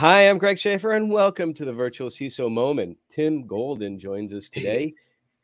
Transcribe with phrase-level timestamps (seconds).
[0.00, 2.96] Hi, I'm Greg Schaefer, and welcome to the Virtual CISO Moment.
[3.10, 4.94] Tim Golden joins us today.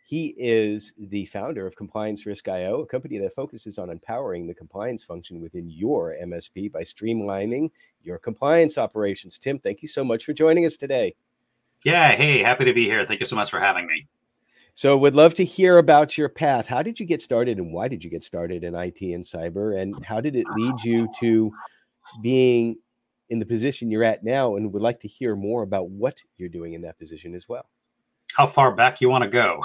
[0.06, 4.54] He is the founder of Compliance Risk IO, a company that focuses on empowering the
[4.54, 7.68] compliance function within your MSP by streamlining
[8.02, 9.36] your compliance operations.
[9.36, 11.14] Tim, thank you so much for joining us today.
[11.84, 13.04] Yeah, hey, happy to be here.
[13.04, 14.06] Thank you so much for having me.
[14.72, 16.66] So, would love to hear about your path.
[16.66, 19.78] How did you get started, and why did you get started in IT and cyber,
[19.78, 21.52] and how did it lead you to
[22.22, 22.76] being
[23.28, 24.56] in the position you're at now?
[24.56, 27.68] And would like to hear more about what you're doing in that position as well.
[28.34, 29.62] How far back you want to go?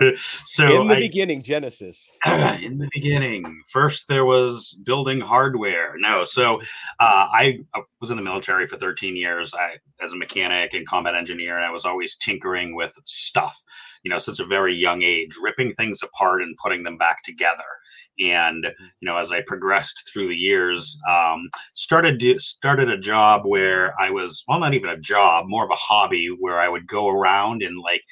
[0.16, 2.10] so, in the I, beginning, Genesis.
[2.26, 5.94] in the beginning, first there was building hardware.
[5.96, 6.60] No, so
[6.98, 9.54] uh, I, I was in the military for 13 years.
[9.54, 13.62] I as a mechanic and combat engineer, and I was always tinkering with stuff
[14.02, 17.64] you know, since a very young age, ripping things apart and putting them back together.
[18.18, 18.84] And mm-hmm.
[19.00, 24.10] you know, as I progressed through the years, um, started started a job where I
[24.10, 27.62] was well, not even a job, more of a hobby, where I would go around
[27.62, 28.02] and like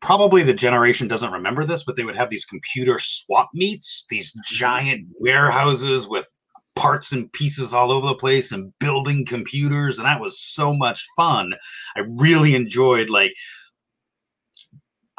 [0.00, 4.32] probably the generation doesn't remember this, but they would have these computer swap meets, these
[4.32, 4.54] mm-hmm.
[4.54, 6.32] giant warehouses with
[6.76, 11.04] parts and pieces all over the place and building computers and that was so much
[11.16, 11.52] fun
[11.96, 13.32] i really enjoyed like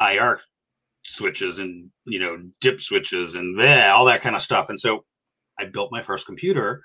[0.00, 0.40] IR
[1.04, 4.68] switches and you know dip switches and bleh, all that kind of stuff.
[4.68, 5.04] And so
[5.58, 6.82] I built my first computer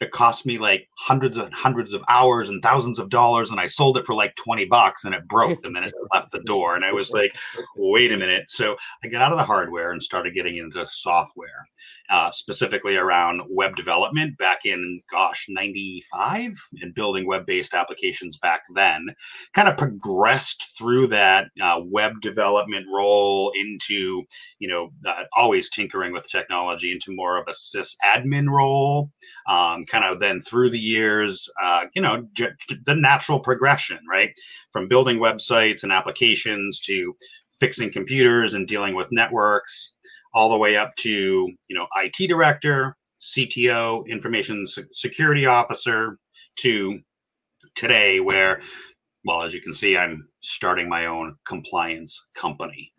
[0.00, 3.66] it cost me like hundreds and hundreds of hours and thousands of dollars and i
[3.66, 6.74] sold it for like 20 bucks and it broke the minute it left the door
[6.76, 7.34] and i was like
[7.76, 8.50] wait a minute.
[8.50, 11.66] So i got out of the hardware and started getting into software
[12.10, 19.06] uh, specifically around web development back in gosh 95 and building web-based applications back then.
[19.52, 24.24] Kind of progressed through that uh, web development role into
[24.58, 29.10] you know uh, always tinkering with technology into more of a sysadmin role
[29.46, 32.50] um, kind of then through the years, uh, you know, j-
[32.86, 34.32] the natural progression, right?
[34.72, 37.14] From building websites and applications to
[37.60, 39.96] fixing computers and dealing with networks,
[40.34, 46.18] all the way up to, you know, IT director, CTO, information security officer,
[46.60, 47.00] to
[47.74, 48.60] today, where,
[49.24, 52.92] well, as you can see, I'm starting my own compliance company.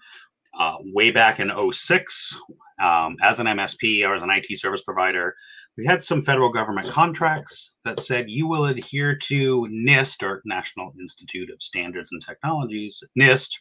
[0.58, 2.38] Uh, way back in 06,
[2.82, 5.36] um, as an MSP or as an IT service provider,
[5.80, 10.92] we had some federal government contracts that said you will adhere to NIST or National
[11.00, 13.60] Institute of Standards and Technologies, NIST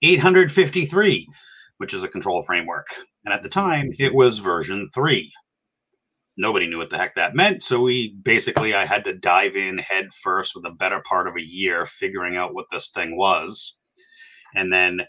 [0.00, 1.28] 853,
[1.76, 2.86] which is a control framework.
[3.26, 5.30] And at the time, it was version three.
[6.38, 7.62] Nobody knew what the heck that meant.
[7.62, 11.36] So we basically, I had to dive in head first with a better part of
[11.36, 13.76] a year figuring out what this thing was.
[14.54, 15.02] And then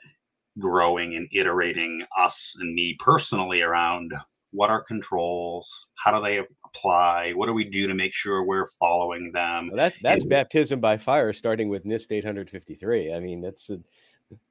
[0.60, 4.12] growing and iterating us and me personally around
[4.52, 8.68] what are controls how do they apply what do we do to make sure we're
[8.80, 13.42] following them well, that, that's and, baptism by fire starting with nist 853 i mean
[13.42, 13.80] that's a,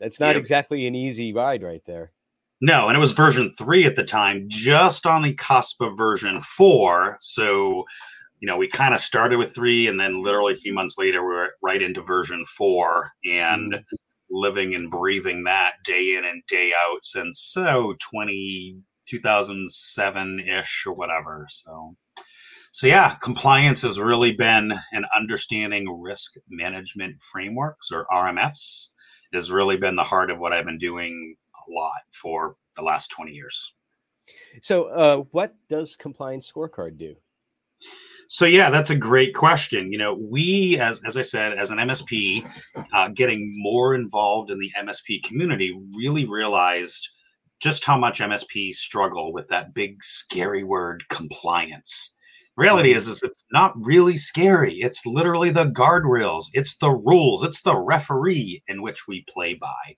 [0.00, 0.40] that's not yeah.
[0.40, 2.12] exactly an easy ride right there
[2.60, 6.40] no and it was version 3 at the time just on the cusp of version
[6.40, 7.84] 4 so
[8.40, 11.26] you know we kind of started with 3 and then literally a few months later
[11.26, 13.96] we are right into version 4 and mm-hmm.
[14.30, 20.94] living and breathing that day in and day out since so 20 2007 ish or
[20.94, 21.46] whatever.
[21.50, 21.96] So,
[22.72, 28.88] so yeah, compliance has really been an understanding risk management frameworks or RMFs
[29.32, 33.10] has really been the heart of what I've been doing a lot for the last
[33.10, 33.74] 20 years.
[34.62, 37.16] So, uh, what does compliance scorecard do?
[38.30, 39.90] So yeah, that's a great question.
[39.90, 42.46] You know, we as as I said, as an MSP,
[42.92, 47.08] uh, getting more involved in the MSP community, really realized
[47.60, 52.14] just how much MSPs struggle with that big scary word compliance.
[52.56, 54.78] Reality is, is it's not really scary.
[54.80, 59.96] It's literally the guardrails, it's the rules, it's the referee in which we play by.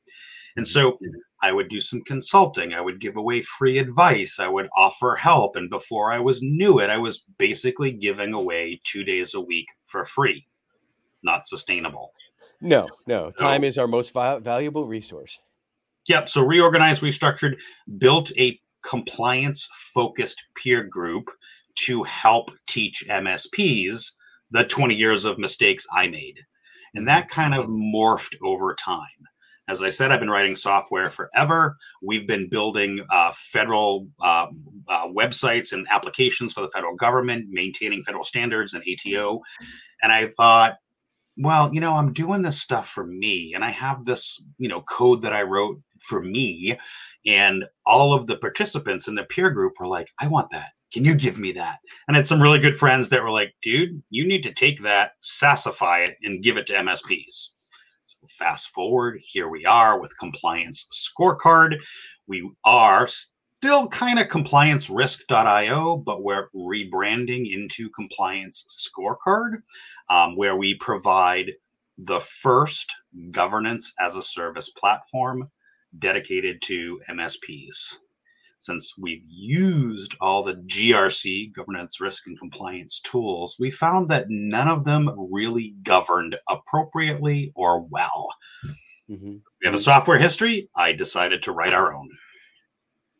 [0.57, 1.07] And so mm-hmm.
[1.43, 2.75] I would do some consulting.
[2.75, 4.39] I would give away free advice.
[4.39, 5.57] I would offer help.
[5.57, 9.69] And before I was knew it, I was basically giving away two days a week
[9.87, 10.47] for free.
[11.23, 12.13] Not sustainable.
[12.61, 13.31] No, no.
[13.31, 15.41] Time so, is our most valuable resource.
[16.09, 16.29] Yep.
[16.29, 17.57] So reorganized, restructured,
[17.99, 21.31] built a compliance focused peer group
[21.77, 24.13] to help teach MSPs
[24.51, 26.41] the 20 years of mistakes I made.
[26.95, 29.07] And that kind of morphed over time.
[29.69, 31.77] As I said, I've been writing software forever.
[32.03, 34.47] We've been building uh, federal uh,
[34.89, 39.41] uh, websites and applications for the federal government, maintaining federal standards and ATO.
[40.03, 40.79] And I thought,
[41.37, 44.83] well, you know, I'm doing this stuff for me, and I have this, you know,
[44.83, 46.77] code that I wrote for me.
[47.27, 50.71] And all of the participants in the peer group were like, I want that.
[50.93, 51.79] Can you give me that?
[52.09, 54.83] And I had some really good friends that were like, dude, you need to take
[54.83, 57.51] that, sassify it, and give it to MSPs.
[58.07, 61.77] So fast forward, here we are with compliance scorecard.
[62.27, 63.09] We are
[63.61, 68.65] still kind of compliancerisk.io, but we're rebranding into compliance
[68.99, 69.59] scorecard,
[70.09, 71.53] um, where we provide
[71.99, 72.91] the first
[73.31, 75.51] governance as a service platform
[75.99, 77.97] dedicated to MSPs
[78.61, 84.69] since we've used all the GRC, governance, risk, and compliance tools, we found that none
[84.69, 88.29] of them really governed appropriately or well.
[89.09, 89.33] Mm-hmm.
[89.33, 90.69] We have a software history.
[90.77, 92.11] I decided to write our own.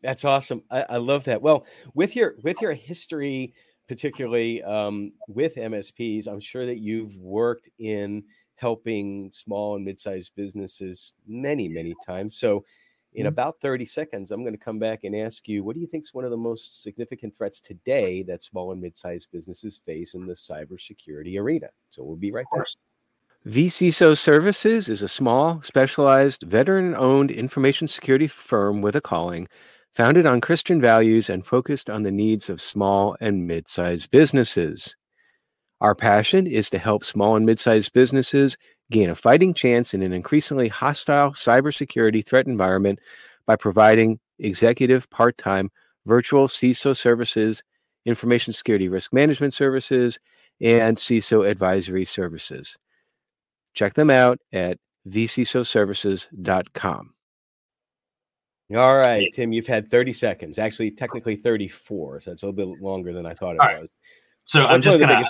[0.03, 0.63] That's awesome.
[0.71, 1.43] I, I love that.
[1.43, 3.55] Well, with your with your history,
[3.89, 8.25] particularly um, with MSPs, I'm sure that you've worked in
[8.55, 12.37] helping small and mid-sized businesses many, many times.
[12.37, 12.65] So
[13.15, 13.29] in mm-hmm.
[13.29, 16.05] about 30 seconds, I'm going to come back and ask you what do you think
[16.05, 20.15] is one of the most significant threats today that small and mid sized businesses face
[20.15, 21.71] in the cybersecurity arena?
[21.89, 22.67] So we'll be right back.
[23.47, 29.49] vCISO Services is a small, specialized, veteran owned information security firm with a calling,
[29.95, 34.97] founded on Christian values and focused on the needs of small and mid sized businesses.
[35.81, 38.57] Our passion is to help small and mid sized businesses
[38.91, 42.99] gain a fighting chance in an increasingly hostile cybersecurity threat environment
[43.47, 45.71] by providing executive part time
[46.07, 47.63] virtual CISO services,
[48.05, 50.19] information security risk management services,
[50.61, 52.77] and CISO advisory services.
[53.75, 54.79] Check them out at
[55.09, 57.15] vcisoservices.com.
[58.75, 62.21] All right, Tim, you've had 30 seconds, actually, technically 34.
[62.21, 63.81] So that's a little bit longer than I thought it All was.
[63.81, 63.89] Right.
[64.45, 65.27] So I'm just going to,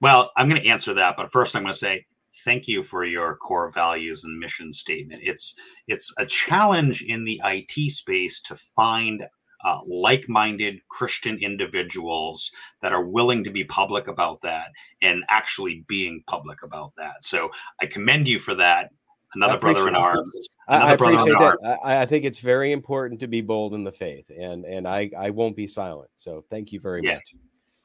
[0.00, 2.04] well, I'm going to answer that, but first I'm going to say
[2.44, 5.22] thank you for your core values and mission statement.
[5.24, 5.54] It's
[5.86, 9.24] it's a challenge in the IT space to find
[9.64, 12.50] uh, like-minded Christian individuals
[12.80, 14.72] that are willing to be public about that
[15.02, 17.22] and actually being public about that.
[17.22, 17.50] So
[17.80, 18.90] I commend you for that.
[19.34, 20.48] Another brother in arms.
[20.68, 21.78] I, appreciate that.
[21.84, 25.10] I, I, think it's very important to be bold in the faith, and and I
[25.18, 26.10] I won't be silent.
[26.16, 27.14] So thank you very yeah.
[27.14, 27.34] much.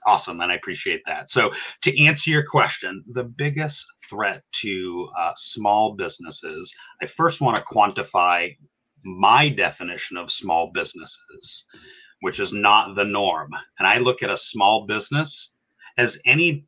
[0.05, 1.29] Awesome, and I appreciate that.
[1.29, 1.51] So,
[1.81, 7.63] to answer your question, the biggest threat to uh, small businesses, I first want to
[7.63, 8.55] quantify
[9.03, 11.65] my definition of small businesses,
[12.21, 13.51] which is not the norm.
[13.79, 15.51] And I look at a small business
[15.97, 16.65] as any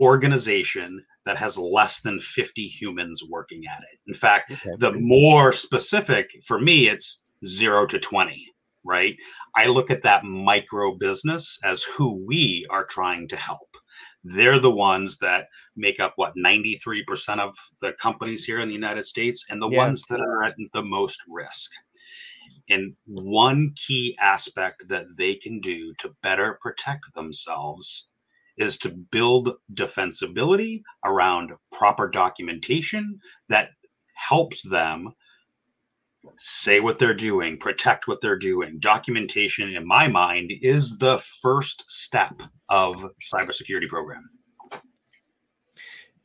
[0.00, 3.98] organization that has less than 50 humans working at it.
[4.06, 4.70] In fact, okay.
[4.78, 8.46] the more specific for me, it's zero to 20
[8.84, 9.16] right?
[9.56, 13.76] I look at that micro business as who we are trying to help.
[14.22, 15.46] They're the ones that
[15.76, 19.78] make up what 93% of the companies here in the United States and the yeah.
[19.78, 21.70] ones that are at the most risk.
[22.68, 28.08] And one key aspect that they can do to better protect themselves
[28.60, 33.18] is to build defensibility around proper documentation
[33.48, 33.70] that
[34.14, 35.14] helps them
[36.38, 38.78] say what they're doing, protect what they're doing.
[38.78, 42.94] Documentation, in my mind, is the first step of
[43.32, 44.28] cybersecurity program.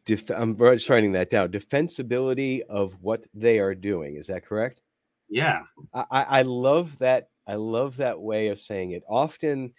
[0.05, 1.49] Def- I'm just writing that down.
[1.49, 4.17] Defensibility of what they are doing.
[4.17, 4.81] Is that correct?
[5.29, 5.61] Yeah.
[5.93, 7.29] I, I love that.
[7.47, 9.03] I love that way of saying it.
[9.07, 9.73] Often,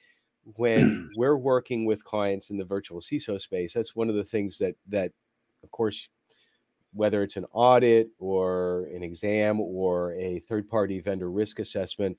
[0.55, 4.59] when we're working with clients in the virtual CISO space, that's one of the things
[4.59, 5.13] that that,
[5.63, 6.09] of course,
[6.93, 12.17] whether it's an audit or an exam or a third party vendor risk assessment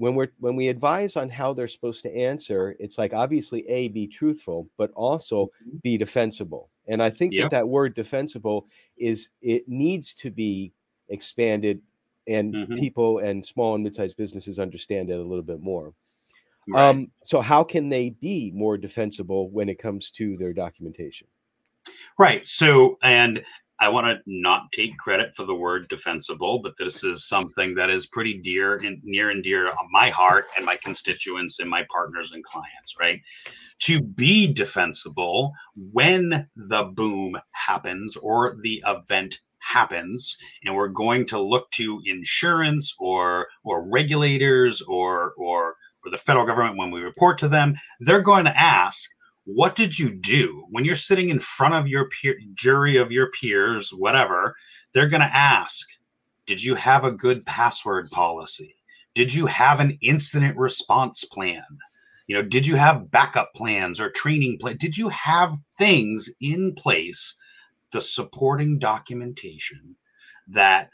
[0.00, 3.88] when we're when we advise on how they're supposed to answer it's like obviously a
[3.88, 5.76] be truthful but also mm-hmm.
[5.82, 7.44] be defensible and i think yep.
[7.44, 8.66] that that word defensible
[8.96, 10.72] is it needs to be
[11.10, 11.82] expanded
[12.26, 12.76] and mm-hmm.
[12.76, 15.92] people and small and mid-sized businesses understand it a little bit more
[16.68, 16.88] right.
[16.88, 21.26] um, so how can they be more defensible when it comes to their documentation
[22.18, 22.46] Right.
[22.46, 23.42] So, and
[23.80, 27.88] I want to not take credit for the word defensible, but this is something that
[27.88, 31.86] is pretty dear and near and dear on my heart and my constituents and my
[31.90, 33.20] partners and clients, right?
[33.80, 41.38] To be defensible when the boom happens or the event happens and we're going to
[41.38, 47.38] look to insurance or or regulators or or or the federal government when we report
[47.38, 49.10] to them they're going to ask
[49.44, 50.64] what did you do?
[50.70, 54.54] When you're sitting in front of your peer, jury of your peers whatever
[54.92, 55.88] they're going to ask
[56.46, 58.74] did you have a good password policy?
[59.14, 61.62] Did you have an incident response plan?
[62.26, 64.76] You know did you have backup plans or training plan?
[64.76, 67.36] Did you have things in place
[67.92, 69.96] the supporting documentation
[70.48, 70.90] that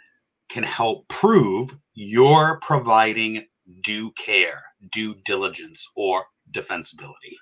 [0.48, 3.44] can help prove you're providing
[3.82, 7.36] due care, due diligence, or defensibility.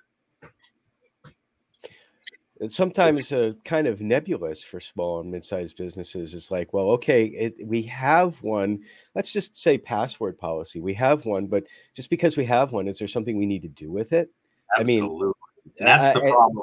[2.60, 6.34] It's sometimes uh, kind of nebulous for small and mid-sized businesses.
[6.34, 8.84] is like, well, okay, it, we have one.
[9.14, 10.80] Let's just say password policy.
[10.80, 11.64] We have one, but
[11.94, 14.30] just because we have one, is there something we need to do with it?
[14.78, 15.32] Absolutely.
[15.80, 16.62] I mean, that's the problem.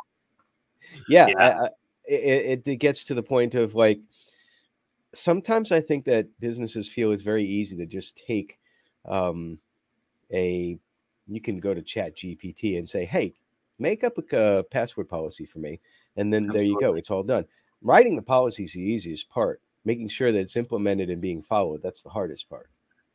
[1.10, 1.38] yeah, yeah.
[1.38, 1.70] I, I,
[2.06, 4.00] it, it gets to the point of like
[5.14, 8.60] sometimes I think that businesses feel it's very easy to just take
[9.06, 9.58] um,
[10.34, 10.78] a
[11.28, 13.34] you can go to chat gpt and say hey
[13.80, 15.80] make up a uh, password policy for me
[16.16, 16.60] and then Absolutely.
[16.60, 17.46] there you go it's all done
[17.82, 21.82] writing the policy is the easiest part making sure that it's implemented and being followed
[21.82, 22.70] that's the hardest part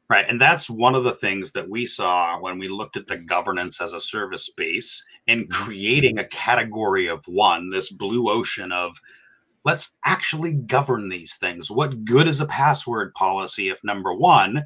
[0.09, 3.17] right and that's one of the things that we saw when we looked at the
[3.17, 5.65] governance as a service space and mm-hmm.
[5.65, 9.01] creating a category of one this blue ocean of
[9.65, 14.65] let's actually govern these things what good is a password policy if number one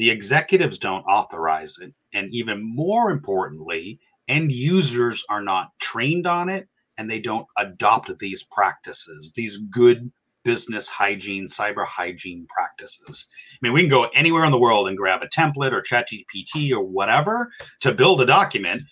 [0.00, 1.92] the executives don't authorize it.
[2.14, 6.66] And even more importantly, end users are not trained on it
[6.96, 10.10] and they don't adopt these practices, these good
[10.42, 13.26] business hygiene, cyber hygiene practices.
[13.52, 16.08] I mean, we can go anywhere in the world and grab a template or chat
[16.08, 18.84] GPT or whatever to build a document,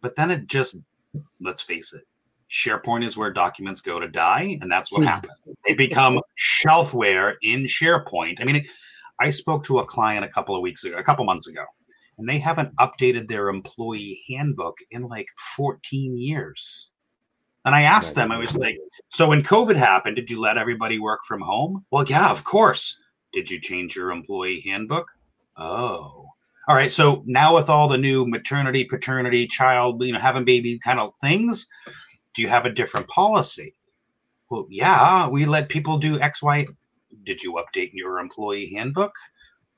[0.00, 0.78] but then it just,
[1.38, 2.04] let's face it,
[2.48, 5.08] SharePoint is where documents go to die, and that's what hmm.
[5.08, 5.34] happens.
[5.66, 8.40] They become shelfware in SharePoint.
[8.40, 8.64] I mean,
[9.20, 11.64] I spoke to a client a couple of weeks ago, a couple months ago,
[12.18, 16.90] and they haven't updated their employee handbook in like 14 years.
[17.64, 18.78] And I asked them, I was like,
[19.10, 21.84] so when COVID happened, did you let everybody work from home?
[21.90, 22.96] Well, yeah, of course.
[23.32, 25.08] Did you change your employee handbook?
[25.56, 26.28] Oh.
[26.68, 26.92] All right.
[26.92, 31.12] So now with all the new maternity, paternity, child, you know, having baby kind of
[31.20, 31.66] things,
[32.34, 33.74] do you have a different policy?
[34.48, 36.66] Well, yeah, we let people do X, Y,
[37.22, 39.12] did you update your employee handbook?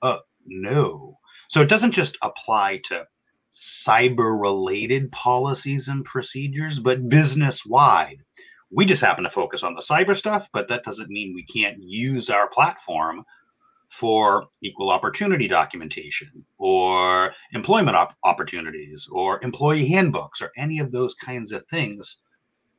[0.02, 1.18] Uh, no.
[1.48, 3.06] So it doesn't just apply to
[3.52, 8.18] cyber related policies and procedures, but business wide.
[8.70, 11.78] We just happen to focus on the cyber stuff, but that doesn't mean we can't
[11.80, 13.24] use our platform
[13.88, 21.14] for equal opportunity documentation or employment op- opportunities or employee handbooks or any of those
[21.14, 22.18] kinds of things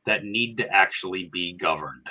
[0.06, 2.06] that need to actually be governed.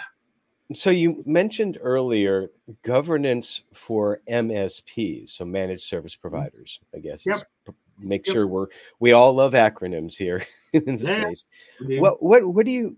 [0.74, 2.52] So you mentioned earlier
[2.84, 6.22] governance for MSPs, so managed service mm-hmm.
[6.22, 6.80] providers.
[6.96, 7.42] I guess yep.
[8.00, 8.34] make yep.
[8.34, 8.68] sure we're
[9.00, 11.22] we all love acronyms here in this yeah.
[11.22, 11.46] space.
[11.80, 12.96] What what what do you?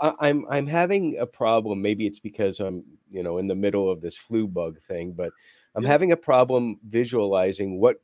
[0.00, 1.82] I, I'm I'm having a problem.
[1.82, 5.32] Maybe it's because I'm you know in the middle of this flu bug thing, but
[5.74, 5.90] I'm yeah.
[5.90, 8.00] having a problem visualizing what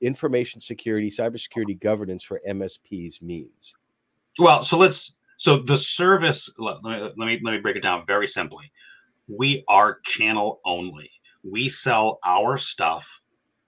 [0.00, 3.74] information security, cybersecurity governance for MSPs means.
[4.38, 8.04] Well, so let's so the service, let me, let me let me break it down
[8.06, 8.70] very simply.
[9.26, 11.10] We are channel only.
[11.42, 13.22] We sell our stuff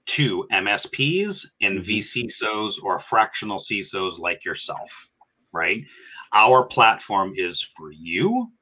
[0.09, 1.91] to MSPs and mm-hmm.
[1.91, 5.09] vCISOs or fractional CISOs like yourself,
[5.53, 5.83] right?
[6.35, 8.53] Our platform is for you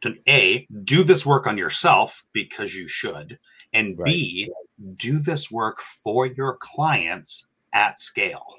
[0.00, 3.38] to A, do this work on yourself because you should,
[3.74, 4.06] and right.
[4.06, 4.52] B,
[4.96, 8.56] do this work for your clients at scale.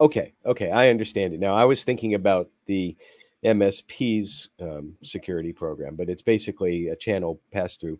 [0.00, 1.54] Okay, okay, I understand it now.
[1.54, 2.96] I was thinking about the
[3.44, 7.98] MSP's um, security program, but it's basically a channel pass through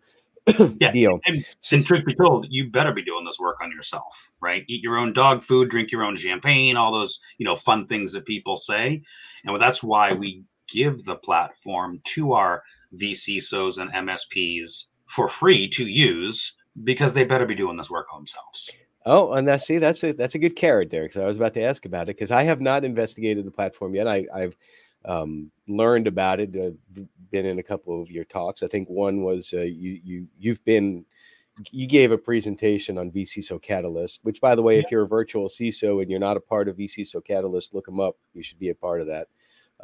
[0.81, 1.21] yeah, deal.
[1.25, 4.65] And, and truth be told, you better be doing this work on yourself, right?
[4.69, 8.13] Eat your own dog food, drink your own champagne, all those you know fun things
[8.13, 9.03] that people say,
[9.45, 12.63] and that's why we give the platform to our
[12.95, 18.21] vCISOs and MSPs for free to use because they better be doing this work on
[18.21, 18.71] themselves.
[19.09, 21.55] Oh, and that's see, that's a that's a good carrot there because I was about
[21.55, 24.09] to ask about it because I have not investigated the platform yet.
[24.09, 24.57] I, have
[25.05, 26.57] um, learned about it.
[26.57, 28.65] I've been in a couple of your talks.
[28.65, 31.05] I think one was uh, you you you've been
[31.71, 35.49] you gave a presentation on vCISO Catalyst, which by the way, if you're a virtual
[35.49, 38.17] CISO and you're not a part of vCISO Catalyst, look them up.
[38.35, 39.29] You should be a part of that.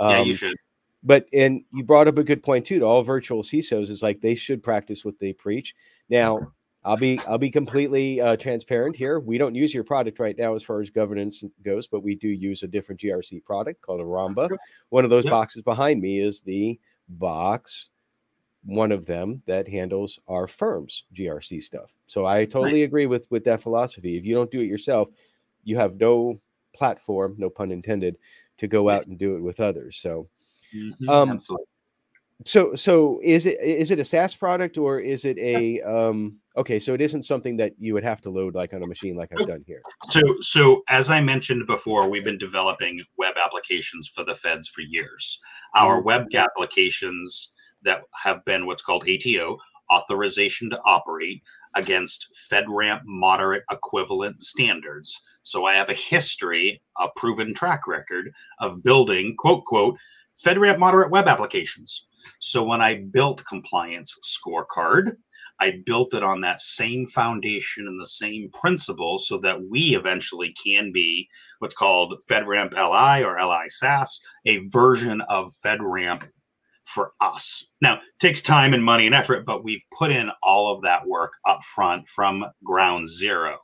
[0.01, 0.57] Um, yeah, you um, should.
[1.05, 2.81] But and you brought up a good point too.
[2.81, 5.77] To all virtual CISOs is like they should practice what they preach.
[6.09, 6.53] Now
[6.85, 9.21] I'll be I'll be completely uh, transparent here.
[9.21, 12.29] We don't use your product right now as far as governance goes, but we do
[12.29, 14.51] use a different GRC product called a Aramba.
[14.89, 15.31] One of those yep.
[15.31, 17.91] boxes behind me is the box,
[18.65, 21.93] one of them that handles our firm's GRC stuff.
[22.07, 22.89] So I totally right.
[22.89, 24.17] agree with with that philosophy.
[24.17, 25.09] If you don't do it yourself,
[25.63, 26.41] you have no
[26.75, 28.17] platform, no pun intended,
[28.59, 29.99] to go out and do it with others.
[29.99, 30.29] So,
[30.75, 31.09] mm-hmm.
[31.09, 31.67] um, Absolutely.
[32.45, 36.79] So so is it is it a SaaS product or is it a um Okay,
[36.79, 39.31] so it isn't something that you would have to load like on a machine like
[39.33, 39.81] I've done here.
[40.11, 44.83] So, so as I mentioned before, we've been developing web applications for the feds for
[44.83, 45.41] years.
[45.75, 46.07] Our mm-hmm.
[46.07, 49.57] web applications that have been what's called ATO,
[49.91, 51.43] authorization to operate,
[51.75, 55.19] against FedRAMP moderate equivalent standards.
[55.43, 59.97] So I have a history, a proven track record of building, quote, quote,
[60.45, 62.07] FedRAMP moderate web applications.
[62.41, 65.17] So when I built Compliance Scorecard,
[65.61, 70.55] I built it on that same foundation and the same principles so that we eventually
[70.65, 71.29] can be
[71.61, 76.29] what's called FedRAMP LI or LI SaaS, a version of FedRAMP
[76.85, 77.71] for us.
[77.81, 81.33] Now, takes time and money and effort, but we've put in all of that work
[81.47, 83.59] up front from ground zero.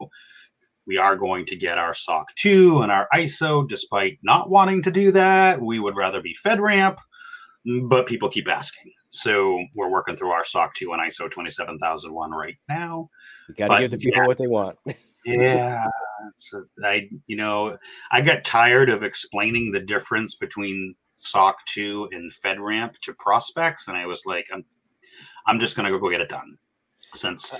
[0.87, 4.91] We are going to get our SOC 2 and our ISO, despite not wanting to
[4.91, 5.61] do that.
[5.61, 6.97] We would rather be FedRAMP,
[7.89, 8.93] but people keep asking.
[9.11, 13.09] So we're working through our SOC 2 and ISO 27001 right now.
[13.49, 14.79] You got to give the people yeah, what they want.
[15.25, 15.87] yeah.
[16.85, 17.79] I you know,
[18.11, 23.89] I got tired of explaining the difference between SOC 2 and FedRAMP to prospects.
[23.89, 24.65] And I was like, I'm,
[25.47, 26.59] I'm just going to go get it done
[27.15, 27.53] since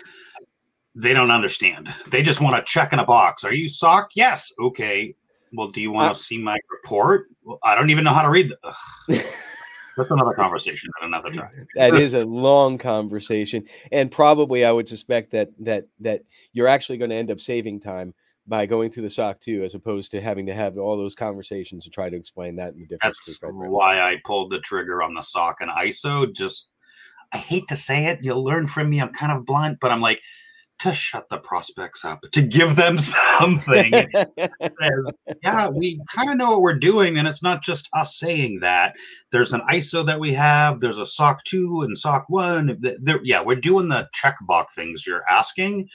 [0.95, 1.93] they don't understand.
[2.09, 3.45] They just want to check in a box.
[3.45, 4.11] Are you SOC?
[4.15, 4.53] Yes.
[4.61, 5.15] Okay.
[5.53, 7.27] Well, do you want to uh, see my report?
[7.43, 8.51] Well, I don't even know how to read.
[8.51, 9.35] The-
[9.99, 11.67] That's another conversation at another time.
[11.75, 16.99] that is a long conversation, and probably I would suspect that that that you're actually
[16.99, 18.15] going to end up saving time
[18.47, 21.85] by going through the SOC 2 as opposed to having to have all those conversations
[21.85, 23.27] to try to explain that in the difference.
[23.27, 26.33] That's why I pulled the trigger on the SOC and ISO.
[26.33, 26.71] Just
[27.33, 29.01] I hate to say it, you'll learn from me.
[29.01, 30.23] I'm kind of blunt, but I'm like,
[30.81, 32.99] to shut the prospects up, to give them
[33.39, 33.93] something.
[33.93, 35.11] says,
[35.43, 38.95] yeah, we kind of know what we're doing, and it's not just us saying that.
[39.33, 40.81] There's an ISO that we have.
[40.81, 42.81] There's a SOC two and SOC one.
[43.23, 45.89] yeah, we're doing the checkbox things you're asking,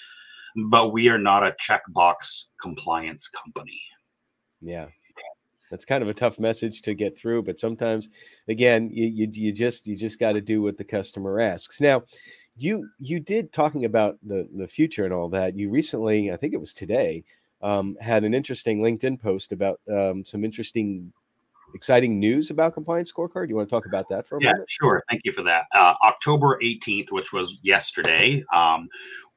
[0.68, 3.82] but we are not a checkbox compliance company.
[4.62, 4.88] Yeah.
[5.74, 8.08] That's kind of a tough message to get through, but sometimes,
[8.48, 11.82] again, you, you, you just you just got to do what the customer asks.
[11.82, 12.04] Now,
[12.56, 15.58] you you did talking about the the future and all that.
[15.58, 17.24] You recently, I think it was today,
[17.62, 21.12] um, had an interesting LinkedIn post about um, some interesting,
[21.74, 23.50] exciting news about compliance scorecard.
[23.50, 24.50] You want to talk about that for a minute?
[24.50, 24.70] yeah, moment?
[24.70, 25.04] sure.
[25.10, 25.66] Thank you for that.
[25.74, 28.44] Uh, October eighteenth, which was yesterday.
[28.54, 28.88] Um,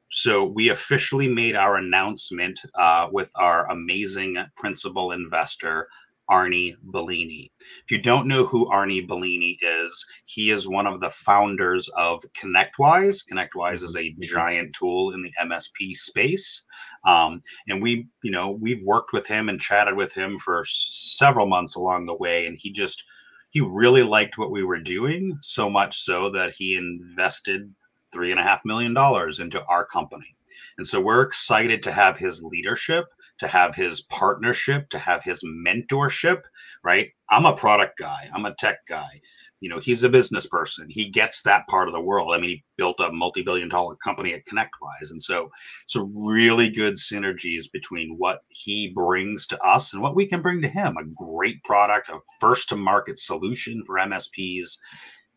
[0.09, 5.89] so we officially made our announcement uh, with our amazing principal investor
[6.29, 7.51] Arnie Bellini.
[7.83, 12.23] If you don't know who Arnie Bellini is, he is one of the founders of
[12.33, 13.23] ConnectWise.
[13.31, 14.21] ConnectWise is a mm-hmm.
[14.21, 16.63] giant tool in the MSP space.
[17.05, 21.47] Um, and we, you know, we've worked with him and chatted with him for several
[21.47, 22.45] months along the way.
[22.45, 23.03] And he just,
[23.49, 27.73] he really liked what we were doing so much so that he invested
[28.11, 30.35] three and a half million dollars into our company.
[30.77, 33.05] And so we're excited to have his leadership
[33.39, 36.43] to have his partnership, to have his mentorship,
[36.83, 37.09] right?
[37.29, 39.21] I'm a product guy, I'm a tech guy.
[39.59, 40.87] You know, he's a business person.
[40.87, 42.31] He gets that part of the world.
[42.31, 45.09] I mean, he built a multi-billion dollar company at ConnectWise.
[45.09, 45.49] And so
[45.87, 50.61] so really good synergies between what he brings to us and what we can bring
[50.61, 50.95] to him.
[50.95, 54.77] A great product, a first to market solution for MSPs.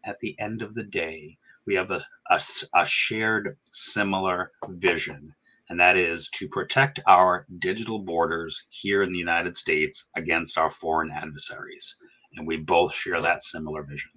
[0.05, 2.41] At the end of the day, we have a, a,
[2.75, 5.35] a shared similar vision
[5.71, 10.69] and that is to protect our digital borders here in the United States against our
[10.69, 11.97] foreign adversaries.
[12.37, 14.11] And we both share that similar vision.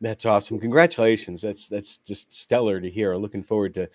[0.00, 0.58] That's awesome.
[0.58, 1.40] Congratulations.
[1.40, 3.14] That's that's just stellar to hear.
[3.14, 3.88] Looking forward to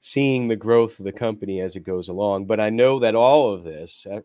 [0.00, 2.46] seeing the growth of the company as it goes along.
[2.46, 4.20] But I know that all of this, uh,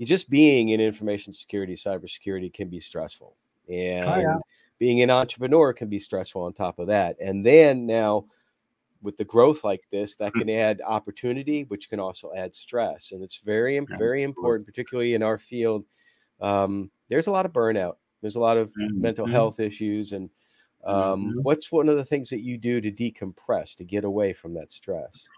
[0.00, 3.36] just being in information security, cybersecurity can be stressful.
[3.68, 4.38] And oh, yeah.
[4.78, 7.16] being an entrepreneur can be stressful on top of that.
[7.20, 8.26] And then now
[9.02, 10.40] with the growth like this that mm.
[10.40, 15.22] can add opportunity which can also add stress and it's very very important particularly in
[15.22, 15.84] our field
[16.40, 19.00] um, there's a lot of burnout there's a lot of mm-hmm.
[19.00, 20.30] mental health issues and
[20.84, 21.38] um, mm-hmm.
[21.42, 24.72] what's one of the things that you do to decompress to get away from that
[24.72, 25.28] stress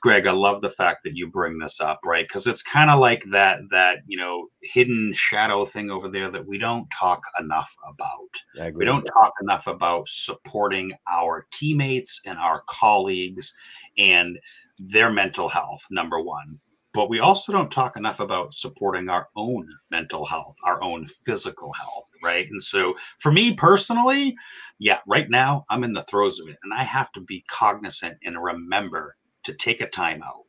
[0.00, 2.26] Greg, I love the fact that you bring this up, right?
[2.26, 6.46] Because it's kind of like that that you know hidden shadow thing over there that
[6.46, 8.30] we don't talk enough about.
[8.78, 13.52] We don't talk enough about supporting our teammates and our colleagues
[13.98, 14.38] and
[14.78, 15.84] their mental health.
[15.90, 16.58] Number one,
[16.94, 21.72] but we also don't talk enough about supporting our own mental health, our own physical
[21.72, 22.48] health, right?
[22.48, 24.36] And so for me personally,
[24.78, 28.16] yeah, right now I'm in the throes of it and I have to be cognizant
[28.24, 30.44] and remember to take a timeout,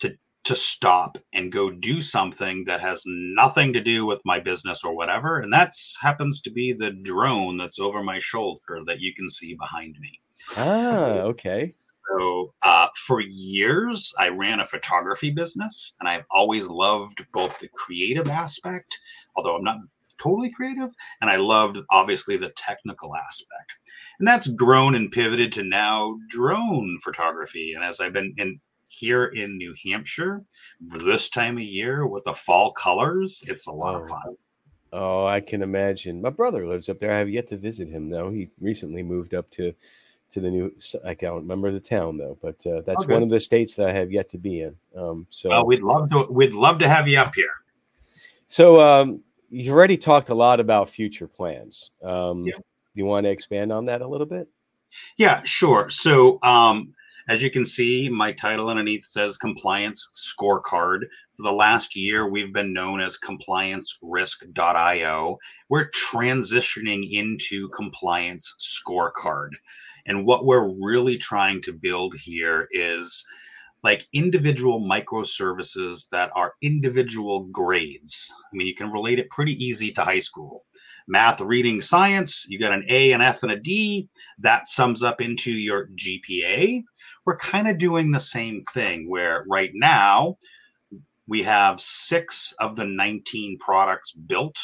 [0.00, 4.84] to to stop and go do something that has nothing to do with my business
[4.84, 5.40] or whatever.
[5.40, 9.54] And that's happens to be the drone that's over my shoulder that you can see
[9.54, 10.20] behind me.
[10.56, 11.72] Ah, okay.
[12.10, 17.68] So uh, for years, I ran a photography business, and I've always loved both the
[17.68, 18.98] creative aspect,
[19.36, 19.78] although I'm not
[20.18, 23.72] totally creative, and I loved obviously the technical aspect.
[24.18, 27.72] And that's grown and pivoted to now drone photography.
[27.74, 30.44] And as I've been in here in New Hampshire
[30.80, 34.36] this time of year with the fall colors, it's a lot of fun.
[34.92, 36.22] Oh, I can imagine.
[36.22, 37.12] My brother lives up there.
[37.12, 38.30] I have yet to visit him though.
[38.30, 39.74] He recently moved up to
[40.30, 40.72] to the new.
[41.04, 43.12] I can't remember the town though, but uh, that's okay.
[43.12, 44.76] one of the states that I have yet to be in.
[44.96, 46.26] Um, so, well, we'd love to.
[46.30, 47.50] We'd love to have you up here.
[48.46, 51.90] So, um, you've already talked a lot about future plans.
[52.02, 52.54] Um, yeah.
[52.94, 54.48] You want to expand on that a little bit?
[55.16, 55.90] Yeah, sure.
[55.90, 56.94] So, um,
[57.26, 61.04] as you can see, my title underneath says Compliance Scorecard.
[61.36, 65.38] For the last year, we've been known as compliancerisk.io.
[65.70, 69.52] We're transitioning into Compliance Scorecard.
[70.06, 73.24] And what we're really trying to build here is
[73.84, 78.32] like individual microservices that are individual grades.
[78.32, 80.64] I mean, you can relate it pretty easy to high school.
[81.06, 84.08] Math, reading, science, you got an A, an F, and a D.
[84.38, 86.82] That sums up into your GPA.
[87.26, 90.38] We're kind of doing the same thing where right now
[91.26, 94.56] we have six of the 19 products built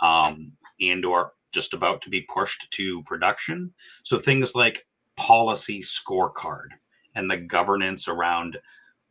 [0.00, 3.72] um, and or just about to be pushed to production.
[4.04, 4.86] So things like
[5.16, 6.68] policy scorecard
[7.18, 8.58] and the governance around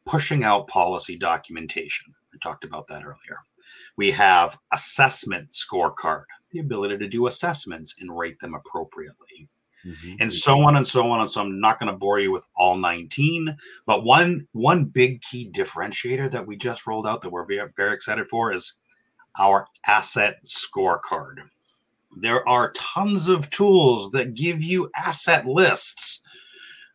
[0.05, 2.13] pushing out policy documentation.
[2.33, 3.37] I talked about that earlier.
[3.97, 9.49] We have assessment scorecard, the ability to do assessments and rate them appropriately.
[9.85, 10.15] Mm-hmm.
[10.21, 11.41] And so on and so on and so.
[11.41, 16.31] I'm not going to bore you with all 19, but one one big key differentiator
[16.31, 18.73] that we just rolled out that we're very, very excited for is
[19.37, 21.35] our asset scorecard.
[22.19, 26.21] There are tons of tools that give you asset lists,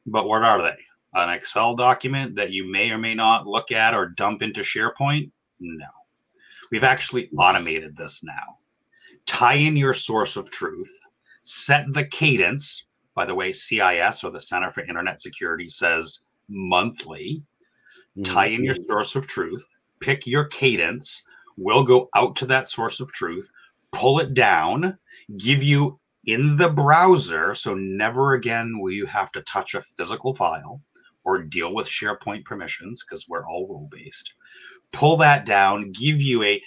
[0.07, 0.77] but what are they?
[1.15, 5.31] An Excel document that you may or may not look at or dump into SharePoint?
[5.61, 5.87] No.
[6.71, 8.59] We've actually automated this now.
[9.27, 10.93] Tie in your source of truth,
[11.43, 12.87] set the cadence.
[13.15, 17.43] By the way, CIS or the Center for Internet Security says monthly.
[18.17, 18.33] Mm-hmm.
[18.33, 21.25] Tie in your source of truth, pick your cadence.
[21.59, 23.53] We'll go out to that source of truth,
[23.93, 24.99] pull it down,
[25.37, 27.55] give you in the browser.
[27.55, 30.81] So never again will you have to touch a physical file
[31.25, 34.33] or deal with SharePoint permissions because we're all role based.
[34.93, 36.63] Pull that down, give you a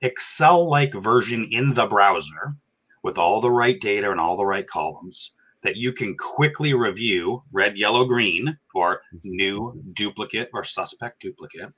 [0.00, 2.56] Excel like version in the browser
[3.02, 7.42] with all the right data and all the right columns that you can quickly review
[7.52, 9.18] red, yellow, green for mm-hmm.
[9.30, 11.72] new duplicate or suspect duplicate.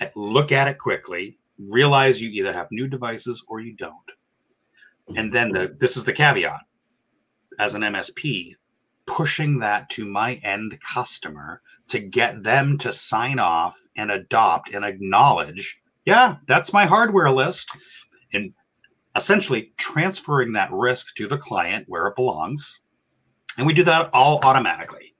[0.00, 3.96] Eh, look at it quickly, realize you either have new devices or you don't.
[5.16, 5.78] And then the, mm-hmm.
[5.78, 6.60] this is the caveat
[7.58, 8.54] as an MSP,
[9.08, 14.84] pushing that to my end customer to get them to sign off and adopt and
[14.84, 17.70] acknowledge, yeah, that's my hardware list.
[18.32, 18.52] And
[19.16, 22.80] essentially transferring that risk to the client where it belongs.
[23.56, 25.14] And we do that all automatically.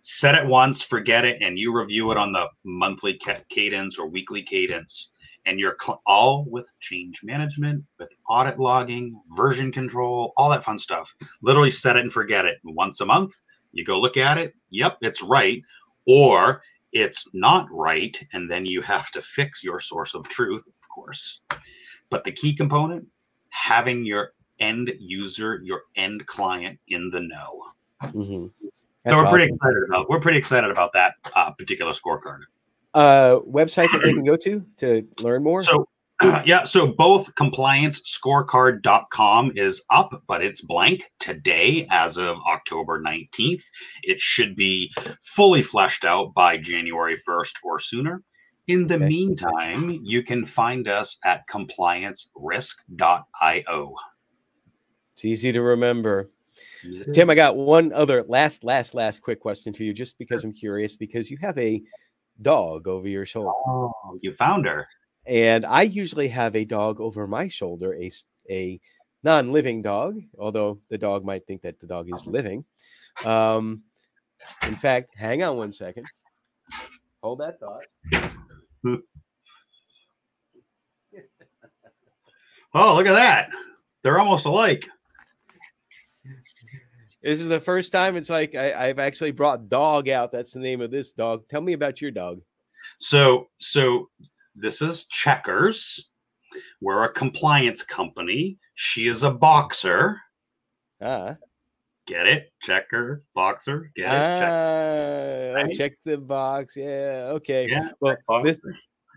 [0.00, 4.42] Set it once, forget it, and you review it on the monthly cadence or weekly
[4.42, 5.10] cadence
[5.48, 10.78] and you're cl- all with change management, with audit logging, version control, all that fun
[10.78, 11.14] stuff.
[11.40, 12.58] Literally set it and forget it.
[12.64, 13.32] Once a month,
[13.72, 14.52] you go look at it.
[14.70, 15.62] Yep, it's right.
[16.06, 18.14] Or it's not right.
[18.34, 21.40] And then you have to fix your source of truth, of course.
[22.10, 23.08] But the key component
[23.48, 27.62] having your end user, your end client in the know.
[28.02, 28.46] Mm-hmm.
[29.08, 29.28] So we're awesome.
[29.28, 32.40] pretty excited about we're pretty excited about that uh, particular scorecard
[32.94, 35.62] uh, website that they can go to to learn more?
[35.62, 35.86] So,
[36.44, 43.62] yeah, so both compliancescorecard.com is up, but it's blank today as of October 19th.
[44.02, 48.24] It should be fully fleshed out by January 1st or sooner.
[48.66, 49.06] In the okay.
[49.06, 53.94] meantime, you can find us at compliancerisk.io.
[55.14, 56.30] It's easy to remember.
[57.12, 60.52] Tim, I got one other last, last, last quick question for you, just because I'm
[60.52, 61.80] curious, because you have a
[62.40, 63.50] dog over your shoulder.
[63.66, 64.86] Oh, you found her.
[65.26, 68.10] And I usually have a dog over my shoulder, a,
[68.50, 68.80] a
[69.22, 72.64] non living dog, although the dog might think that the dog is living.
[73.24, 73.82] Um,
[74.66, 76.06] in fact, hang on one second.
[77.22, 77.84] Hold that thought.
[82.74, 83.50] oh, look at that.
[84.02, 84.88] They're almost alike.
[87.22, 90.30] This is the first time it's like I, have actually brought dog out.
[90.30, 91.48] That's the name of this dog.
[91.48, 92.40] Tell me about your dog.
[92.98, 94.08] So, so
[94.54, 96.10] this is Checkers.
[96.80, 98.58] We're a compliance company.
[98.74, 100.20] She is a boxer.
[101.02, 101.36] Ah.
[102.06, 102.52] Get it?
[102.62, 103.92] Checker, boxer.
[103.94, 104.08] Get it?
[104.10, 105.72] Ah, check.
[105.76, 106.74] check the box.
[106.74, 107.32] Yeah.
[107.32, 107.68] Okay.
[107.68, 108.58] Yeah, well, this,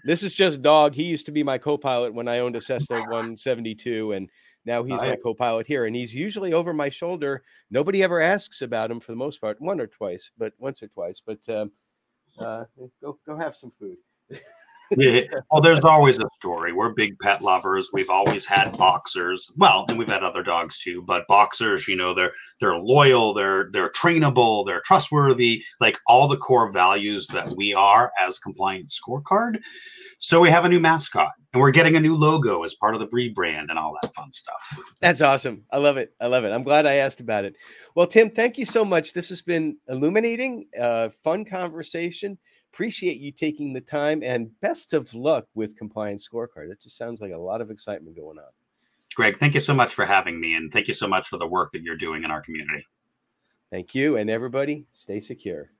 [0.03, 0.93] This is just dog.
[0.93, 4.29] He used to be my co-pilot when I owned a Cessna 172, and
[4.65, 5.85] now he's my co-pilot here.
[5.85, 7.43] And he's usually over my shoulder.
[7.69, 10.87] Nobody ever asks about him for the most part, one or twice, but once or
[10.87, 11.21] twice.
[11.25, 11.71] But um,
[12.39, 12.65] uh,
[13.01, 13.97] go go have some food.
[14.97, 15.21] yeah.
[15.51, 16.73] Well, there's always a story.
[16.73, 17.89] We're big pet lovers.
[17.91, 19.51] We've always had boxers.
[19.57, 23.69] Well, and we've had other dogs too, but boxers, you know, they're they're loyal, they're
[23.71, 29.57] they're trainable, they're trustworthy, like all the core values that we are as compliant scorecard.
[30.19, 32.99] So we have a new mascot and we're getting a new logo as part of
[33.01, 34.79] the rebrand and all that fun stuff.
[35.01, 35.63] That's awesome.
[35.71, 36.13] I love it.
[36.21, 36.51] I love it.
[36.51, 37.55] I'm glad I asked about it.
[37.95, 39.13] Well, Tim, thank you so much.
[39.13, 42.37] This has been illuminating, uh, fun conversation.
[42.73, 46.71] Appreciate you taking the time and best of luck with Compliance Scorecard.
[46.71, 48.45] It just sounds like a lot of excitement going on.
[49.13, 51.47] Greg, thank you so much for having me and thank you so much for the
[51.47, 52.85] work that you're doing in our community.
[53.69, 54.17] Thank you.
[54.17, 55.71] And everybody, stay secure.